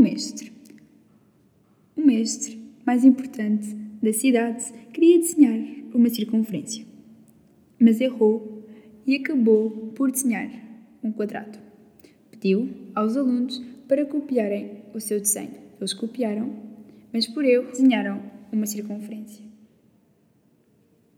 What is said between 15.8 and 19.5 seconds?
copiaram, mas por erro desenharam uma circunferência.